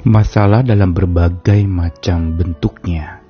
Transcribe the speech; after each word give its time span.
Masalah 0.00 0.64
dalam 0.64 0.96
berbagai 0.96 1.60
macam 1.68 2.32
bentuknya 2.32 3.20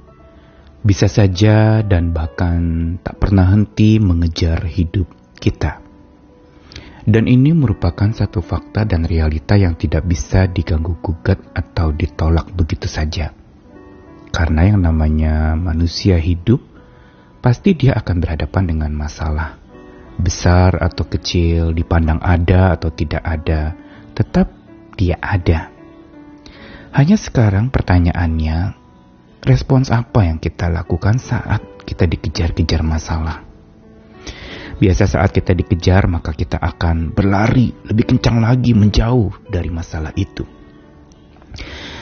bisa 0.80 1.10
saja 1.10 1.82
dan 1.82 2.14
bahkan 2.14 2.94
tak 3.02 3.20
pernah 3.20 3.50
henti 3.50 4.00
mengejar 4.00 4.64
hidup 4.70 5.10
kita. 5.36 5.82
Dan 7.02 7.26
ini 7.26 7.50
merupakan 7.50 8.14
satu 8.14 8.38
fakta 8.38 8.86
dan 8.86 9.02
realita 9.02 9.58
yang 9.58 9.74
tidak 9.74 10.06
bisa 10.06 10.46
diganggu 10.46 10.94
gugat 11.02 11.42
atau 11.58 11.90
ditolak 11.90 12.54
begitu 12.54 12.86
saja. 12.86 13.34
Karena 14.30 14.70
yang 14.70 14.86
namanya 14.86 15.58
manusia 15.58 16.22
hidup, 16.22 16.62
pasti 17.42 17.74
dia 17.74 17.98
akan 17.98 18.16
berhadapan 18.22 18.64
dengan 18.70 18.92
masalah. 18.94 19.58
Besar 20.22 20.78
atau 20.78 21.02
kecil, 21.08 21.74
dipandang 21.74 22.22
ada 22.22 22.78
atau 22.78 22.94
tidak 22.94 23.26
ada, 23.26 23.74
tetap 24.14 24.54
dia 24.94 25.18
ada. 25.18 25.79
Hanya 26.90 27.14
sekarang 27.14 27.70
pertanyaannya, 27.70 28.74
respons 29.46 29.94
apa 29.94 30.26
yang 30.26 30.42
kita 30.42 30.66
lakukan 30.66 31.22
saat 31.22 31.62
kita 31.86 32.02
dikejar-kejar 32.02 32.82
masalah? 32.82 33.46
Biasa 34.82 35.06
saat 35.06 35.30
kita 35.30 35.54
dikejar, 35.54 36.10
maka 36.10 36.34
kita 36.34 36.58
akan 36.58 37.14
berlari 37.14 37.70
lebih 37.86 38.10
kencang 38.10 38.42
lagi 38.42 38.74
menjauh 38.74 39.30
dari 39.46 39.70
masalah 39.70 40.10
itu. 40.18 40.42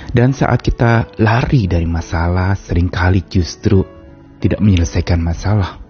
Dan 0.09 0.33
saat 0.33 0.65
kita 0.65 1.21
lari 1.21 1.69
dari 1.69 1.85
masalah, 1.85 2.57
sering 2.57 2.89
kali 2.89 3.29
justru 3.29 3.85
tidak 4.41 4.65
menyelesaikan 4.65 5.21
masalah. 5.21 5.85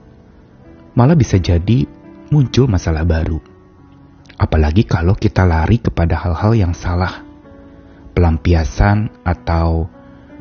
Malah 0.99 1.15
bisa 1.15 1.38
jadi 1.38 1.87
muncul 2.35 2.66
masalah 2.66 3.07
baru. 3.07 3.38
Apalagi 4.35 4.83
kalau 4.83 5.15
kita 5.15 5.46
lari 5.46 5.79
kepada 5.79 6.19
hal-hal 6.19 6.59
yang 6.59 6.74
salah 6.74 7.27
pelampiasan 8.18 9.22
atau 9.22 9.86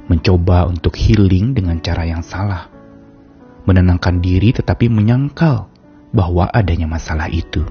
mencoba 0.10 0.66
untuk 0.66 0.98
healing 0.98 1.54
dengan 1.54 1.78
cara 1.78 2.10
yang 2.10 2.26
salah. 2.26 2.74
Menenangkan 3.70 4.18
diri 4.18 4.50
tetapi 4.50 4.90
menyangkal 4.90 5.70
bahwa 6.10 6.50
adanya 6.50 6.90
masalah 6.90 7.30
itu. 7.30 7.62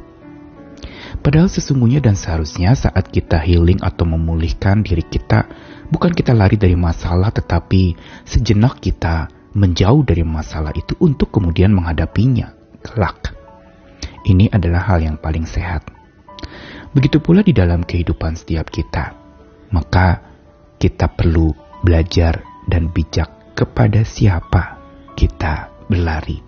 Padahal 1.26 1.50
sesungguhnya 1.50 1.98
dan 1.98 2.14
seharusnya 2.14 2.78
saat 2.78 3.10
kita 3.10 3.42
healing 3.42 3.82
atau 3.82 4.06
memulihkan 4.06 4.86
diri 4.86 5.02
kita, 5.02 5.50
bukan 5.90 6.14
kita 6.14 6.30
lari 6.30 6.54
dari 6.54 6.78
masalah 6.78 7.34
tetapi 7.34 7.98
sejenak 8.22 8.78
kita 8.78 9.26
menjauh 9.58 10.06
dari 10.06 10.22
masalah 10.22 10.70
itu 10.76 10.94
untuk 11.02 11.34
kemudian 11.34 11.74
menghadapinya 11.74 12.54
kelak. 12.84 13.34
Ini 14.22 14.54
adalah 14.54 14.86
hal 14.86 15.02
yang 15.02 15.18
paling 15.18 15.48
sehat. 15.48 15.88
Begitu 16.94 17.18
pula 17.18 17.42
di 17.42 17.56
dalam 17.56 17.82
kehidupan 17.82 18.36
setiap 18.36 18.68
kita 18.68 19.25
maka 19.70 20.22
kita 20.76 21.10
perlu 21.10 21.50
belajar 21.82 22.44
dan 22.66 22.90
bijak 22.90 23.54
kepada 23.56 24.04
siapa 24.04 24.76
kita 25.16 25.72
berlari 25.88 26.42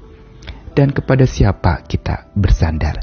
dan 0.79 0.95
kepada 0.95 1.27
siapa 1.27 1.83
kita 1.89 2.31
bersandar. 2.39 3.03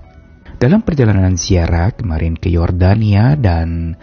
Dalam 0.55 0.79
perjalanan 0.79 1.35
ziarah 1.35 1.91
kemarin 1.91 2.39
ke 2.39 2.47
Yordania 2.47 3.35
dan 3.35 3.99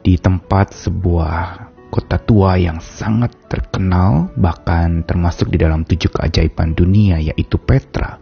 di 0.00 0.16
tempat 0.16 0.72
sebuah 0.72 1.68
kota 1.92 2.16
tua 2.16 2.56
yang 2.56 2.80
sangat 2.80 3.36
terkenal 3.52 4.32
bahkan 4.32 5.04
termasuk 5.04 5.52
di 5.52 5.60
dalam 5.60 5.84
tujuh 5.84 6.08
keajaiban 6.08 6.72
dunia 6.72 7.20
yaitu 7.20 7.60
Petra. 7.60 8.16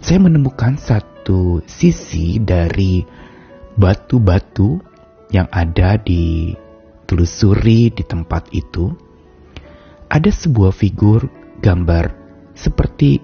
Saya 0.00 0.18
menemukan 0.18 0.80
satu 0.80 1.60
sisi 1.68 2.40
dari 2.40 3.04
batu-batu 3.76 4.80
yang 5.32 5.48
ada 5.48 5.96
di 5.96 6.52
telusuri 7.08 7.88
di 7.88 8.04
tempat 8.04 8.52
itu, 8.52 8.92
ada 10.12 10.28
sebuah 10.28 10.76
figur 10.76 11.26
gambar 11.64 12.12
seperti 12.52 13.16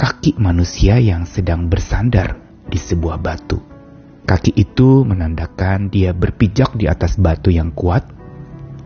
kaki 0.00 0.40
manusia 0.40 0.96
yang 0.96 1.28
sedang 1.28 1.68
bersandar 1.68 2.40
di 2.64 2.80
sebuah 2.80 3.20
batu. 3.20 3.60
Kaki 4.24 4.56
itu 4.56 5.04
menandakan 5.04 5.92
dia 5.92 6.16
berpijak 6.16 6.72
di 6.80 6.88
atas 6.88 7.20
batu 7.20 7.52
yang 7.52 7.76
kuat, 7.76 8.08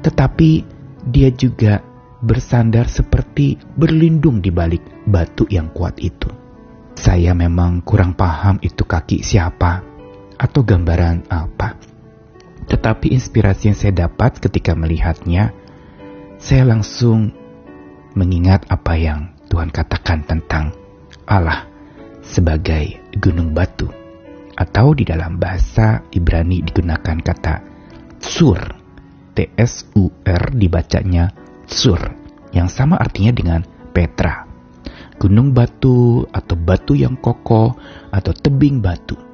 tetapi 0.03 0.67
dia 1.07 1.31
juga 1.31 1.79
bersandar 2.25 2.91
seperti 2.91 3.61
berlindung 3.77 4.41
di 4.43 4.51
balik 4.51 4.83
batu 5.07 5.47
yang 5.47 5.71
kuat 5.71 6.01
itu. 6.03 6.33
Saya 6.97 7.37
memang 7.37 7.85
kurang 7.87 8.19
paham 8.19 8.59
itu 8.65 8.83
kaki 8.83 9.21
siapa 9.21 9.85
atau 10.35 10.61
gambaran 10.65 11.29
apa. 11.31 11.94
Tetapi 12.65 13.13
inspirasi 13.13 13.73
yang 13.73 13.79
saya 13.79 13.93
dapat 14.09 14.41
ketika 14.41 14.73
melihatnya, 14.73 15.53
saya 16.41 16.65
langsung 16.69 17.33
mengingat 18.15 18.69
apa 18.71 18.95
yang 18.95 19.35
Tuhan 19.51 19.71
katakan 19.71 20.25
tentang 20.25 20.73
Allah 21.29 21.69
sebagai 22.25 23.01
gunung 23.21 23.53
batu. 23.53 23.89
Atau 24.55 24.95
di 24.95 25.03
dalam 25.03 25.37
bahasa 25.37 26.07
Ibrani 26.15 26.63
digunakan 26.63 27.19
kata 27.21 27.55
sur. 28.23 28.61
T-S-U-R 29.35 30.55
dibacanya 30.55 31.35
sur. 31.67 31.99
Yang 32.55 32.69
sama 32.71 33.03
artinya 33.03 33.35
dengan 33.35 33.61
Petra. 33.91 34.47
Gunung 35.19 35.51
batu 35.51 36.23
atau 36.31 36.55
batu 36.55 36.95
yang 36.95 37.19
kokoh 37.19 37.75
atau 38.15 38.33
tebing 38.35 38.79
batu. 38.79 39.34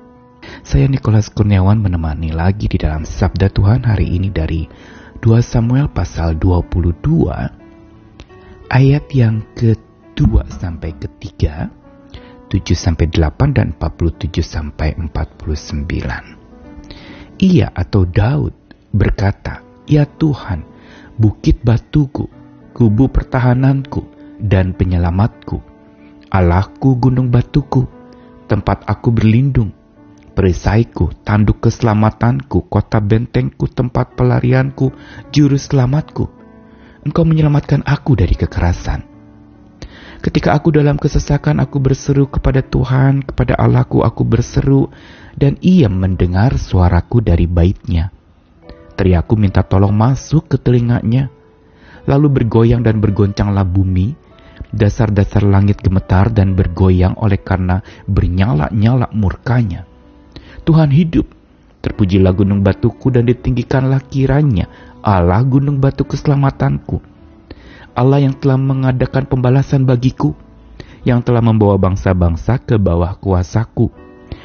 Saya 0.60 0.92
Nikolas 0.92 1.32
Kurniawan 1.32 1.80
menemani 1.80 2.36
lagi 2.36 2.68
di 2.68 2.76
dalam 2.76 3.08
Sabda 3.08 3.48
Tuhan 3.48 3.88
hari 3.88 4.12
ini 4.12 4.28
dari 4.28 4.68
2 5.16 5.40
Samuel 5.40 5.88
pasal 5.88 6.36
22 6.36 7.00
ayat 8.68 9.04
yang 9.08 9.40
kedua 9.56 10.44
sampai 10.52 10.92
ketiga 11.00 11.72
7 12.52 12.76
sampai 12.76 13.08
8 13.08 13.56
dan 13.56 13.72
47 13.72 14.44
sampai 14.44 15.00
49. 15.00 17.40
Ia 17.40 17.72
atau 17.72 18.04
Daud 18.04 18.52
berkata, 18.92 19.64
"Ya 19.88 20.04
Tuhan, 20.04 20.68
bukit 21.16 21.64
batuku, 21.64 22.28
kubu 22.76 23.08
pertahananku 23.08 24.04
dan 24.36 24.76
penyelamatku, 24.76 25.56
Allahku 26.28 27.00
gunung 27.00 27.32
batuku, 27.32 27.88
tempat 28.44 28.84
aku 28.84 29.08
berlindung, 29.08 29.79
perisaiku, 30.40 31.12
tanduk 31.20 31.60
keselamatanku, 31.68 32.72
kota 32.72 32.96
bentengku, 32.96 33.68
tempat 33.68 34.16
pelarianku, 34.16 34.88
juru 35.28 35.60
selamatku. 35.60 36.32
Engkau 37.04 37.28
menyelamatkan 37.28 37.84
aku 37.84 38.16
dari 38.16 38.32
kekerasan. 38.32 39.04
Ketika 40.24 40.56
aku 40.56 40.72
dalam 40.72 40.96
kesesakan, 40.96 41.60
aku 41.60 41.76
berseru 41.76 42.24
kepada 42.24 42.64
Tuhan, 42.64 43.20
kepada 43.20 43.52
Allahku 43.60 44.00
aku 44.00 44.24
berseru, 44.24 44.88
dan 45.36 45.60
ia 45.60 45.92
mendengar 45.92 46.56
suaraku 46.56 47.20
dari 47.20 47.44
baitnya. 47.44 48.08
Teriaku 48.96 49.36
minta 49.36 49.60
tolong 49.60 49.92
masuk 49.92 50.48
ke 50.48 50.56
telinganya, 50.56 51.28
lalu 52.08 52.40
bergoyang 52.40 52.80
dan 52.80 52.96
bergoncanglah 52.96 53.68
bumi, 53.68 54.16
dasar-dasar 54.72 55.44
langit 55.44 55.84
gemetar 55.84 56.32
dan 56.32 56.56
bergoyang 56.56 57.12
oleh 57.20 57.36
karena 57.36 57.84
bernyala-nyala 58.08 59.12
murkanya. 59.12 59.89
Tuhan 60.62 60.92
hidup. 60.92 61.26
Terpujilah 61.80 62.36
gunung 62.36 62.60
batuku 62.60 63.08
dan 63.08 63.24
ditinggikanlah 63.24 64.04
kiranya 64.04 64.68
Allah 65.00 65.40
gunung 65.40 65.80
batu 65.80 66.04
keselamatanku. 66.04 67.00
Allah 67.96 68.20
yang 68.20 68.36
telah 68.36 68.60
mengadakan 68.60 69.24
pembalasan 69.24 69.88
bagiku, 69.88 70.36
yang 71.08 71.24
telah 71.24 71.40
membawa 71.40 71.80
bangsa-bangsa 71.80 72.60
ke 72.60 72.76
bawah 72.76 73.16
kuasaku, 73.16 73.88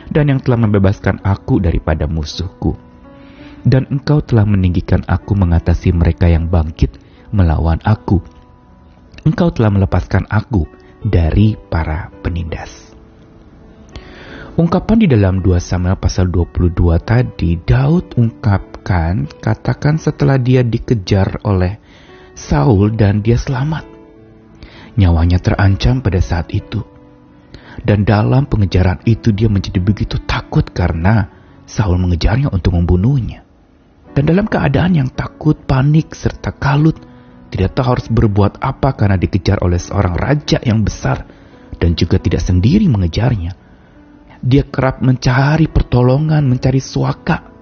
dan 0.09 0.31
yang 0.31 0.39
telah 0.39 0.63
membebaskan 0.63 1.19
aku 1.21 1.59
daripada 1.59 2.07
musuhku. 2.07 2.79
Dan 3.67 3.83
engkau 3.91 4.23
telah 4.23 4.47
meninggikan 4.47 5.03
aku 5.03 5.35
mengatasi 5.35 5.91
mereka 5.91 6.31
yang 6.31 6.47
bangkit 6.47 6.95
melawan 7.35 7.83
aku. 7.83 8.23
Engkau 9.27 9.51
telah 9.51 9.73
melepaskan 9.73 10.23
aku 10.31 10.63
dari 11.03 11.59
para 11.67 12.13
penindas. 12.23 12.94
Ungkapan 14.55 15.03
di 15.03 15.11
dalam 15.11 15.43
2 15.43 15.59
Samuel 15.59 15.99
pasal 15.99 16.31
22 16.31 16.71
tadi, 17.03 17.59
Daud 17.59 18.15
ungkapkan, 18.15 19.27
katakan 19.43 19.99
setelah 19.99 20.39
dia 20.39 20.63
dikejar 20.63 21.43
oleh 21.43 21.75
Saul 22.31 22.95
dan 22.95 23.19
dia 23.19 23.35
selamat. 23.35 23.83
Nyawanya 24.95 25.43
terancam 25.43 25.99
pada 25.99 26.23
saat 26.23 26.55
itu. 26.55 26.79
Dan 27.83 28.07
dalam 28.07 28.47
pengejaran 28.47 29.03
itu 29.03 29.35
dia 29.35 29.51
menjadi 29.51 29.83
begitu 29.83 30.23
takut 30.23 30.63
karena 30.71 31.27
Saul 31.67 31.99
mengejarnya 31.99 32.47
untuk 32.47 32.79
membunuhnya. 32.79 33.43
Dan 34.15 34.23
dalam 34.23 34.47
keadaan 34.47 34.95
yang 34.95 35.11
takut, 35.11 35.67
panik, 35.67 36.15
serta 36.15 36.55
kalut, 36.55 36.95
tidak 37.51 37.75
tahu 37.75 37.99
harus 37.99 38.07
berbuat 38.07 38.63
apa 38.63 38.95
karena 38.95 39.19
dikejar 39.19 39.59
oleh 39.59 39.83
seorang 39.83 40.15
raja 40.15 40.63
yang 40.63 40.79
besar 40.79 41.27
dan 41.75 41.91
juga 41.99 42.23
tidak 42.23 42.39
sendiri 42.39 42.87
mengejarnya 42.87 43.64
dia 44.45 44.61
kerap 44.61 45.01
mencari 45.01 45.65
pertolongan, 45.65 46.45
mencari 46.45 46.77
suaka. 46.77 47.57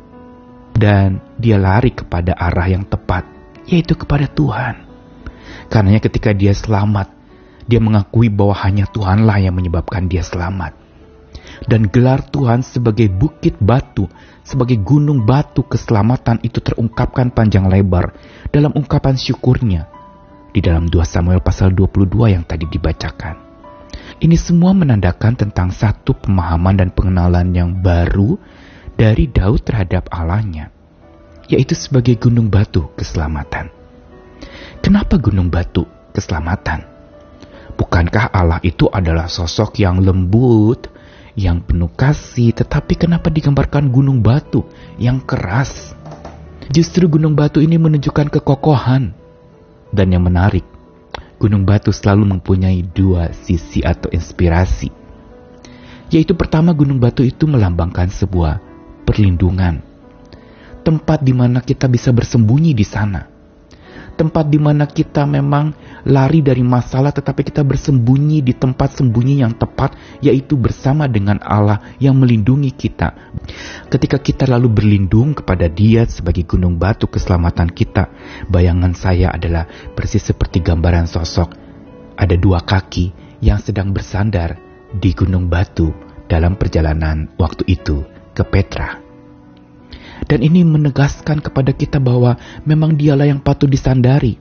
dan 0.73 1.21
dia 1.37 1.61
lari 1.61 1.93
kepada 1.93 2.33
arah 2.33 2.65
yang 2.65 2.81
tepat, 2.81 3.29
yaitu 3.69 3.93
kepada 3.93 4.25
Tuhan. 4.25 4.89
Karenanya 5.69 6.01
ketika 6.01 6.33
dia 6.33 6.49
selamat, 6.49 7.13
dia 7.69 7.77
mengakui 7.77 8.25
bahwa 8.33 8.57
hanya 8.57 8.89
Tuhanlah 8.89 9.37
yang 9.37 9.53
menyebabkan 9.53 10.09
dia 10.09 10.25
selamat. 10.25 10.73
Dan 11.69 11.93
gelar 11.93 12.25
Tuhan 12.25 12.65
sebagai 12.65 13.05
bukit 13.05 13.53
batu, 13.61 14.09
sebagai 14.41 14.81
gunung 14.81 15.29
batu 15.29 15.61
keselamatan 15.61 16.41
itu 16.41 16.57
terungkapkan 16.57 17.29
panjang 17.29 17.69
lebar 17.69 18.17
dalam 18.49 18.73
ungkapan 18.73 19.13
syukurnya 19.13 19.85
di 20.49 20.57
dalam 20.57 20.89
2 20.89 21.05
Samuel 21.05 21.37
pasal 21.37 21.69
22 21.69 22.33
yang 22.33 22.41
tadi 22.49 22.65
dibacakan. 22.65 23.52
Ini 24.21 24.37
semua 24.37 24.77
menandakan 24.77 25.33
tentang 25.33 25.73
satu 25.73 26.13
pemahaman 26.13 26.77
dan 26.77 26.89
pengenalan 26.93 27.49
yang 27.55 27.81
baru 27.81 28.37
dari 28.93 29.25
Daud 29.25 29.65
terhadap 29.65 30.05
Allahnya, 30.13 30.69
yaitu 31.49 31.73
sebagai 31.73 32.19
gunung 32.21 32.53
batu 32.53 32.93
keselamatan. 32.93 33.73
Kenapa 34.83 35.17
gunung 35.17 35.49
batu 35.49 35.89
keselamatan? 36.13 36.85
Bukankah 37.73 38.29
Allah 38.29 38.61
itu 38.61 38.85
adalah 38.91 39.25
sosok 39.25 39.81
yang 39.81 39.97
lembut, 39.97 40.93
yang 41.33 41.65
penuh 41.65 41.89
kasih, 41.89 42.53
tetapi 42.53 42.93
kenapa 42.93 43.33
digambarkan 43.33 43.89
gunung 43.89 44.21
batu 44.21 44.61
yang 45.01 45.17
keras? 45.25 45.97
Justru 46.69 47.09
gunung 47.09 47.33
batu 47.33 47.59
ini 47.59 47.81
menunjukkan 47.81 48.29
kekokohan. 48.29 49.17
Dan 49.93 50.07
yang 50.09 50.25
menarik, 50.25 50.65
gunung 51.41 51.65
batu 51.65 51.89
selalu 51.89 52.37
mempunyai 52.37 52.85
dua 52.85 53.33
sisi 53.33 53.81
atau 53.81 54.13
inspirasi. 54.13 54.93
Yaitu 56.13 56.37
pertama 56.37 56.71
gunung 56.77 57.01
batu 57.01 57.25
itu 57.25 57.49
melambangkan 57.49 58.13
sebuah 58.13 58.61
perlindungan. 59.03 59.81
Tempat 60.85 61.25
di 61.25 61.33
mana 61.33 61.63
kita 61.65 61.89
bisa 61.89 62.13
bersembunyi 62.13 62.77
di 62.77 62.85
sana 62.85 63.32
tempat 64.13 64.47
di 64.47 64.61
mana 64.61 64.87
kita 64.87 65.27
memang 65.27 65.73
lari 66.07 66.39
dari 66.39 66.61
masalah 66.61 67.11
tetapi 67.11 67.43
kita 67.43 67.65
bersembunyi 67.65 68.45
di 68.45 68.53
tempat 68.55 69.01
sembunyi 69.01 69.43
yang 69.43 69.53
tepat 69.57 69.97
yaitu 70.23 70.55
bersama 70.55 71.09
dengan 71.09 71.41
Allah 71.43 71.81
yang 71.99 72.15
melindungi 72.15 72.71
kita. 72.73 73.33
Ketika 73.91 74.21
kita 74.21 74.47
lalu 74.47 74.71
berlindung 74.71 75.35
kepada 75.35 75.67
Dia 75.67 76.07
sebagai 76.07 76.47
gunung 76.47 76.79
batu 76.79 77.09
keselamatan 77.11 77.69
kita, 77.73 78.09
bayangan 78.47 78.95
saya 78.95 79.33
adalah 79.33 79.67
persis 79.93 80.23
seperti 80.23 80.63
gambaran 80.63 81.09
sosok 81.09 81.63
ada 82.17 82.35
dua 82.37 82.61
kaki 82.61 83.11
yang 83.43 83.59
sedang 83.59 83.91
bersandar 83.91 84.55
di 84.93 85.11
gunung 85.11 85.49
batu 85.49 85.91
dalam 86.29 86.55
perjalanan 86.55 87.27
waktu 87.35 87.65
itu 87.67 88.05
ke 88.31 88.43
Petra. 88.47 89.02
Dan 90.33 90.41
ini 90.41 90.65
menegaskan 90.65 91.45
kepada 91.45 91.77
kita 91.77 92.01
bahwa 92.01 92.33
memang 92.65 92.97
dialah 92.97 93.29
yang 93.29 93.37
patut 93.37 93.69
disandari. 93.69 94.33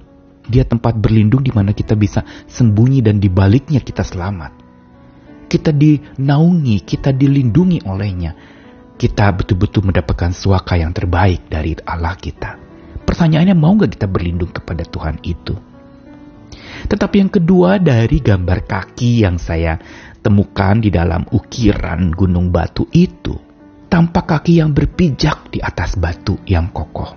Dia 0.49 0.65
tempat 0.65 0.97
berlindung 0.97 1.45
di 1.45 1.53
mana 1.53 1.77
kita 1.77 1.93
bisa 2.01 2.25
sembunyi 2.49 3.05
dan 3.05 3.21
di 3.21 3.29
baliknya 3.29 3.85
kita 3.85 4.01
selamat. 4.01 4.57
Kita 5.53 5.69
dinaungi, 5.69 6.81
kita 6.81 7.13
dilindungi 7.13 7.85
olehnya. 7.85 8.33
Kita 8.97 9.37
betul-betul 9.37 9.93
mendapatkan 9.93 10.33
suaka 10.33 10.81
yang 10.81 10.97
terbaik 10.97 11.53
dari 11.53 11.77
Allah 11.85 12.17
kita. 12.17 12.57
Pertanyaannya 13.05 13.53
mau 13.53 13.77
gak 13.77 13.93
kita 13.93 14.09
berlindung 14.09 14.49
kepada 14.49 14.89
Tuhan 14.89 15.21
itu? 15.21 15.61
Tetapi 16.89 17.21
yang 17.21 17.29
kedua 17.29 17.77
dari 17.77 18.17
gambar 18.25 18.65
kaki 18.65 19.29
yang 19.29 19.37
saya 19.37 19.77
temukan 20.25 20.81
di 20.81 20.89
dalam 20.89 21.29
ukiran 21.29 22.17
gunung 22.17 22.49
batu 22.49 22.89
itu 22.97 23.52
tampak 23.93 24.25
kaki 24.25 24.65
yang 24.65 24.73
berpijak 24.73 25.53
di 25.53 25.61
atas 25.61 26.01
batu 26.01 26.41
yang 26.49 26.73
kokoh. 26.73 27.13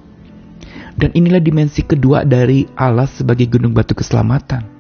Dan 0.92 1.16
inilah 1.16 1.40
dimensi 1.40 1.88
kedua 1.88 2.28
dari 2.28 2.68
Allah 2.76 3.08
sebagai 3.08 3.48
gunung 3.48 3.72
batu 3.72 3.96
keselamatan. 3.96 4.76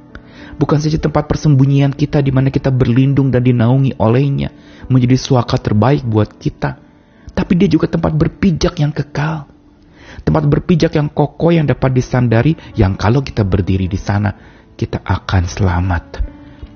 Bukan 0.60 0.80
saja 0.84 1.00
tempat 1.00 1.24
persembunyian 1.32 1.96
kita 1.96 2.20
di 2.20 2.36
mana 2.36 2.52
kita 2.52 2.68
berlindung 2.68 3.32
dan 3.32 3.48
dinaungi 3.48 3.96
olehnya, 3.96 4.52
menjadi 4.92 5.16
suaka 5.16 5.56
terbaik 5.56 6.04
buat 6.04 6.36
kita. 6.36 6.84
Tapi 7.32 7.52
dia 7.56 7.72
juga 7.72 7.88
tempat 7.88 8.12
berpijak 8.12 8.76
yang 8.76 8.92
kekal. 8.92 9.48
Tempat 10.20 10.44
berpijak 10.52 11.00
yang 11.00 11.08
kokoh 11.08 11.56
yang 11.56 11.64
dapat 11.64 11.96
disandari, 11.96 12.60
yang 12.76 13.00
kalau 13.00 13.24
kita 13.24 13.48
berdiri 13.48 13.88
di 13.88 14.00
sana, 14.00 14.36
kita 14.76 15.00
akan 15.00 15.44
selamat. 15.48 16.04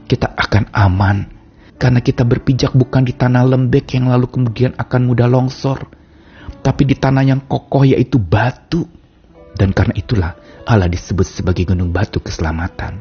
Kita 0.07 0.31
akan 0.36 0.71
aman 0.71 1.39
karena 1.80 2.04
kita 2.04 2.28
berpijak 2.28 2.76
bukan 2.76 3.08
di 3.08 3.16
tanah 3.16 3.48
lembek 3.48 3.96
yang 3.96 4.12
lalu 4.12 4.28
kemudian 4.28 4.76
akan 4.76 5.02
mudah 5.08 5.31
longsor. 5.31 5.88
Tapi 6.60 6.84
di 6.84 7.00
tanah 7.00 7.24
yang 7.24 7.48
kokoh 7.48 7.88
yaitu 7.88 8.20
batu. 8.20 8.84
Dan 9.56 9.72
karena 9.72 9.96
itulah 9.96 10.36
Allah 10.68 10.92
disebut 10.92 11.24
sebagai 11.24 11.64
gunung 11.64 11.96
batu 11.96 12.20
keselamatan. 12.20 13.00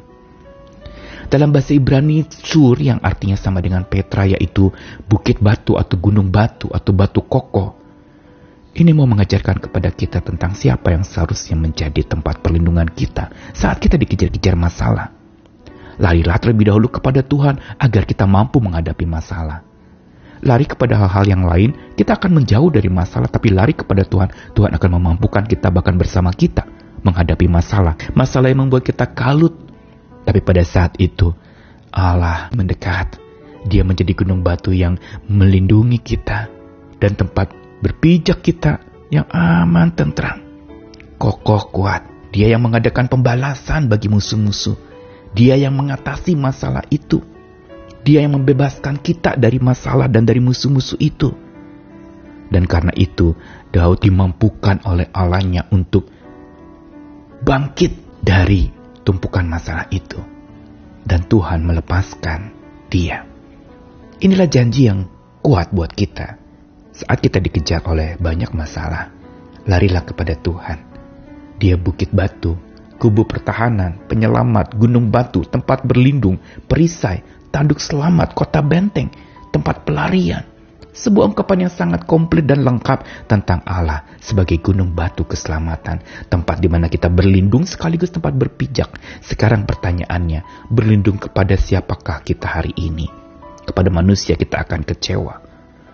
Dalam 1.26 1.50
bahasa 1.50 1.74
Ibrani, 1.74 2.24
Sur 2.30 2.78
yang 2.78 3.02
artinya 3.02 3.36
sama 3.36 3.58
dengan 3.58 3.84
Petra 3.84 4.24
yaitu 4.24 4.70
bukit 5.10 5.42
batu 5.42 5.74
atau 5.74 5.98
gunung 5.98 6.30
batu 6.30 6.70
atau 6.70 6.94
batu 6.94 7.20
kokoh. 7.26 7.74
Ini 8.78 8.94
mau 8.94 9.10
mengajarkan 9.10 9.58
kepada 9.58 9.90
kita 9.90 10.22
tentang 10.22 10.54
siapa 10.54 10.94
yang 10.94 11.02
seharusnya 11.02 11.58
menjadi 11.58 12.06
tempat 12.06 12.38
perlindungan 12.46 12.86
kita 12.86 13.34
saat 13.50 13.82
kita 13.82 13.98
dikejar-kejar 13.98 14.54
masalah. 14.54 15.17
Larilah 15.98 16.38
terlebih 16.38 16.70
dahulu 16.70 16.88
kepada 16.88 17.26
Tuhan 17.26 17.58
agar 17.78 18.02
kita 18.06 18.24
mampu 18.24 18.62
menghadapi 18.62 19.04
masalah. 19.04 19.66
Lari 20.38 20.70
kepada 20.70 20.94
hal-hal 20.94 21.26
yang 21.26 21.42
lain, 21.42 21.74
kita 21.98 22.14
akan 22.14 22.38
menjauh 22.38 22.70
dari 22.70 22.86
masalah, 22.86 23.26
tapi 23.26 23.50
lari 23.50 23.74
kepada 23.74 24.06
Tuhan, 24.06 24.54
Tuhan 24.54 24.70
akan 24.70 24.90
memampukan 24.94 25.42
kita 25.42 25.66
bahkan 25.74 25.98
bersama 25.98 26.30
kita 26.30 26.62
menghadapi 27.02 27.50
masalah. 27.50 27.98
Masalah 28.14 28.50
yang 28.50 28.66
membuat 28.66 28.86
kita 28.86 29.10
kalut. 29.10 29.54
Tapi 30.22 30.38
pada 30.38 30.62
saat 30.62 30.94
itu, 31.02 31.34
Allah 31.90 32.52
mendekat. 32.54 33.18
Dia 33.66 33.82
menjadi 33.82 34.14
gunung 34.14 34.46
batu 34.46 34.70
yang 34.70 34.94
melindungi 35.26 35.98
kita 35.98 36.46
dan 37.02 37.18
tempat 37.18 37.50
berpijak 37.82 38.38
kita 38.38 38.78
yang 39.10 39.26
aman 39.34 39.90
tentram. 39.90 40.38
Kokoh 41.18 41.74
kuat. 41.74 42.06
Dia 42.30 42.54
yang 42.54 42.62
mengadakan 42.62 43.10
pembalasan 43.10 43.90
bagi 43.90 44.06
musuh-musuh. 44.06 44.76
Dia 45.38 45.54
yang 45.54 45.78
mengatasi 45.78 46.34
masalah 46.34 46.82
itu. 46.90 47.22
Dia 48.02 48.26
yang 48.26 48.42
membebaskan 48.42 48.98
kita 48.98 49.38
dari 49.38 49.62
masalah 49.62 50.10
dan 50.10 50.26
dari 50.26 50.42
musuh-musuh 50.42 50.98
itu. 50.98 51.30
Dan 52.50 52.66
karena 52.66 52.90
itu, 52.98 53.38
Daud 53.70 54.02
dimampukan 54.02 54.82
oleh 54.82 55.06
Allahnya 55.14 55.70
untuk 55.70 56.10
bangkit 57.46 58.18
dari 58.18 58.66
tumpukan 59.06 59.46
masalah 59.46 59.86
itu. 59.94 60.18
Dan 61.06 61.30
Tuhan 61.30 61.62
melepaskan 61.62 62.50
dia. 62.90 63.22
Inilah 64.18 64.50
janji 64.50 64.90
yang 64.90 65.06
kuat 65.38 65.70
buat 65.70 65.94
kita. 65.94 66.34
Saat 66.90 67.22
kita 67.22 67.38
dikejar 67.38 67.86
oleh 67.86 68.18
banyak 68.18 68.50
masalah, 68.50 69.14
larilah 69.70 70.02
kepada 70.02 70.34
Tuhan. 70.34 70.82
Dia 71.62 71.78
bukit 71.78 72.10
batu 72.10 72.67
kubu 72.98 73.24
pertahanan, 73.24 74.04
penyelamat, 74.10 74.74
gunung 74.74 75.08
batu, 75.08 75.46
tempat 75.46 75.86
berlindung, 75.86 76.36
perisai, 76.66 77.22
tanduk 77.54 77.78
selamat, 77.78 78.34
kota 78.34 78.60
benteng, 78.60 79.08
tempat 79.54 79.86
pelarian. 79.86 80.44
Sebuah 80.98 81.30
ungkapan 81.30 81.70
yang 81.70 81.72
sangat 81.72 82.10
komplit 82.10 82.42
dan 82.42 82.66
lengkap 82.66 83.30
tentang 83.30 83.62
Allah 83.62 84.02
sebagai 84.18 84.58
gunung 84.58 84.98
batu 84.98 85.22
keselamatan, 85.22 86.02
tempat 86.26 86.58
di 86.58 86.66
mana 86.66 86.90
kita 86.90 87.06
berlindung 87.06 87.70
sekaligus 87.70 88.10
tempat 88.10 88.34
berpijak. 88.34 88.98
Sekarang 89.22 89.62
pertanyaannya, 89.62 90.66
berlindung 90.66 91.22
kepada 91.22 91.54
siapakah 91.54 92.26
kita 92.26 92.50
hari 92.50 92.74
ini? 92.74 93.06
Kepada 93.62 93.94
manusia 93.94 94.34
kita 94.34 94.66
akan 94.66 94.82
kecewa. 94.82 95.34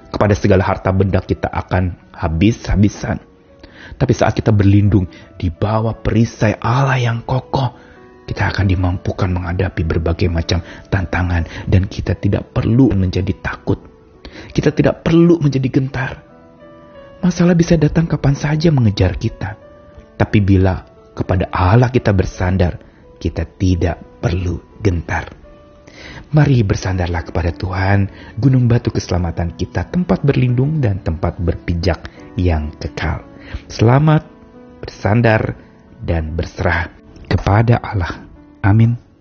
Kepada 0.08 0.32
segala 0.32 0.64
harta 0.64 0.88
benda 0.88 1.20
kita 1.20 1.52
akan 1.52 2.16
habis-habisan 2.16 3.33
tapi 3.94 4.12
saat 4.12 4.34
kita 4.34 4.50
berlindung 4.50 5.06
di 5.38 5.48
bawah 5.54 5.94
perisai 5.94 6.58
Allah 6.58 6.98
yang 6.98 7.22
kokoh, 7.22 7.70
kita 8.24 8.50
akan 8.50 8.66
dimampukan 8.66 9.28
menghadapi 9.30 9.84
berbagai 9.84 10.32
macam 10.32 10.64
tantangan 10.88 11.68
dan 11.68 11.86
kita 11.86 12.16
tidak 12.16 12.50
perlu 12.50 12.90
menjadi 12.96 13.30
takut. 13.38 13.78
Kita 14.50 14.74
tidak 14.74 15.06
perlu 15.06 15.38
menjadi 15.38 15.68
gentar. 15.70 16.12
Masalah 17.22 17.54
bisa 17.54 17.78
datang 17.78 18.10
kapan 18.10 18.34
saja 18.34 18.68
mengejar 18.74 19.16
kita. 19.16 19.56
Tapi 20.18 20.38
bila 20.42 20.82
kepada 21.14 21.48
Allah 21.54 21.88
kita 21.88 22.10
bersandar, 22.10 22.80
kita 23.22 23.46
tidak 23.56 24.02
perlu 24.18 24.58
gentar. 24.82 25.30
Mari 26.34 26.66
bersandarlah 26.66 27.22
kepada 27.22 27.54
Tuhan, 27.54 28.10
gunung 28.42 28.66
batu 28.66 28.90
keselamatan 28.90 29.54
kita, 29.54 29.86
tempat 29.86 30.26
berlindung 30.26 30.82
dan 30.82 30.98
tempat 30.98 31.38
berpijak 31.38 32.10
yang 32.34 32.74
kekal. 32.74 33.33
Selamat 33.70 34.26
bersandar 34.80 35.56
dan 36.04 36.36
berserah 36.36 36.92
kepada 37.26 37.80
Allah. 37.80 38.28
Amin. 38.60 39.13